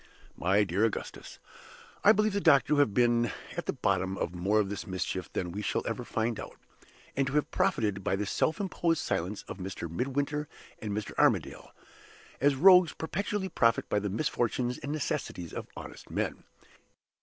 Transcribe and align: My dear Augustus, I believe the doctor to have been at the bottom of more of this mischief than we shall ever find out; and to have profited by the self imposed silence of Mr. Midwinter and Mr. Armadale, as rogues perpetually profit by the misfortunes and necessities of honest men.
My 0.35 0.63
dear 0.63 0.83
Augustus, 0.83 1.37
I 2.03 2.11
believe 2.11 2.33
the 2.33 2.41
doctor 2.41 2.69
to 2.69 2.77
have 2.77 2.91
been 2.91 3.31
at 3.55 3.67
the 3.67 3.73
bottom 3.73 4.17
of 4.17 4.33
more 4.33 4.59
of 4.59 4.67
this 4.67 4.87
mischief 4.87 5.31
than 5.33 5.51
we 5.51 5.61
shall 5.61 5.83
ever 5.85 6.03
find 6.03 6.39
out; 6.39 6.55
and 7.15 7.27
to 7.27 7.33
have 7.33 7.51
profited 7.51 8.03
by 8.03 8.15
the 8.15 8.25
self 8.25 8.59
imposed 8.59 8.99
silence 9.03 9.43
of 9.43 9.59
Mr. 9.59 9.87
Midwinter 9.87 10.47
and 10.79 10.91
Mr. 10.91 11.13
Armadale, 11.19 11.69
as 12.39 12.55
rogues 12.55 12.93
perpetually 12.93 13.47
profit 13.49 13.87
by 13.89 13.99
the 13.99 14.09
misfortunes 14.09 14.79
and 14.79 14.91
necessities 14.91 15.53
of 15.53 15.67
honest 15.77 16.09
men. 16.09 16.45